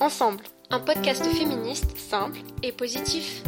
[0.00, 3.42] Ensemble, un podcast féministe simple et positif.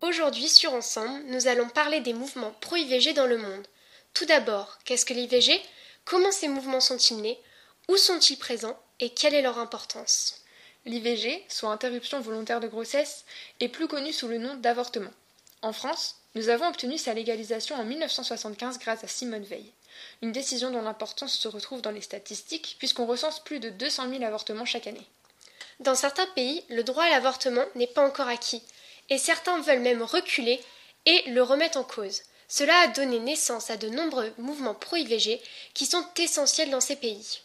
[0.00, 3.66] Aujourd'hui sur Ensemble, nous allons parler des mouvements pro-IVG dans le monde.
[4.14, 5.60] Tout d'abord, qu'est-ce que l'IVG
[6.04, 7.40] Comment ces mouvements sont-ils nés?
[7.88, 8.78] Où sont-ils présents?
[9.00, 10.44] Et quelle est leur importance?
[10.84, 13.24] L'IVG, soit interruption volontaire de grossesse,
[13.58, 15.10] est plus connu sous le nom d'avortement.
[15.62, 19.72] En France, nous avons obtenu sa légalisation en 1975 grâce à Simone Veil.
[20.20, 24.24] Une décision dont l'importance se retrouve dans les statistiques, puisqu'on recense plus de 200 000
[24.24, 25.06] avortements chaque année.
[25.78, 28.62] Dans certains pays, le droit à l'avortement n'est pas encore acquis,
[29.08, 30.60] et certains veulent même reculer
[31.06, 32.22] et le remettre en cause.
[32.48, 35.40] Cela a donné naissance à de nombreux mouvements pro-IVG
[35.74, 37.40] qui sont essentiels dans ces pays.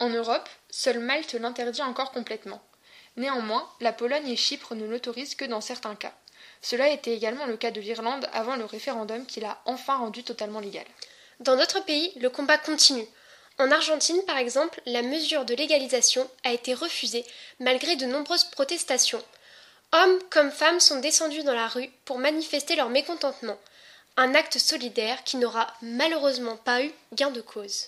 [0.00, 2.60] En Europe, seule Malte l'interdit encore complètement.
[3.16, 6.14] Néanmoins, la Pologne et Chypre ne l'autorisent que dans certains cas.
[6.60, 10.60] Cela était également le cas de l'Irlande avant le référendum qui l'a enfin rendu totalement
[10.60, 10.86] légal.
[11.40, 13.06] Dans d'autres pays, le combat continue.
[13.58, 17.24] En Argentine, par exemple, la mesure de légalisation a été refusée
[17.60, 19.22] malgré de nombreuses protestations.
[19.92, 23.58] Hommes comme femmes sont descendus dans la rue pour manifester leur mécontentement.
[24.16, 27.86] Un acte solidaire qui n'aura malheureusement pas eu gain de cause.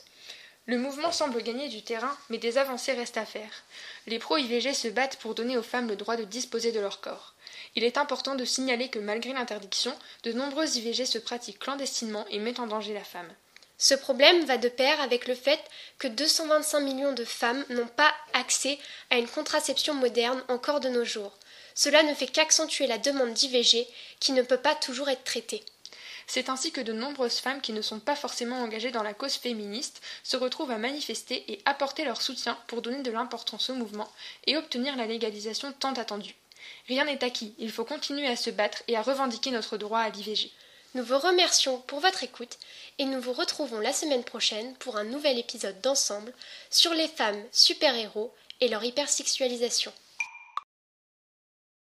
[0.67, 3.65] Le mouvement semble gagner du terrain, mais des avancées restent à faire.
[4.07, 7.34] Les pro-IVG se battent pour donner aux femmes le droit de disposer de leur corps.
[7.77, 12.39] Il est important de signaler que malgré l'interdiction, de nombreuses IVG se pratiquent clandestinement et
[12.39, 13.31] mettent en danger la femme.
[13.77, 15.61] Ce problème va de pair avec le fait
[15.98, 18.79] que 225 millions de femmes n'ont pas accès
[19.11, 21.37] à une contraception moderne encore de nos jours.
[21.75, 23.87] Cela ne fait qu'accentuer la demande d'IVG
[24.20, 25.62] qui ne peut pas toujours être traitée.
[26.27, 29.34] C'est ainsi que de nombreuses femmes qui ne sont pas forcément engagées dans la cause
[29.34, 34.11] féministe se retrouvent à manifester et apporter leur soutien pour donner de l'importance au mouvement
[34.47, 36.34] et obtenir la légalisation tant attendue.
[36.89, 40.08] Rien n'est acquis, il faut continuer à se battre et à revendiquer notre droit à
[40.08, 40.50] l'IVG.
[40.95, 42.56] Nous vous remercions pour votre écoute
[42.98, 46.33] et nous vous retrouvons la semaine prochaine pour un nouvel épisode d'ensemble
[46.70, 49.92] sur les femmes super-héros et leur hypersexualisation.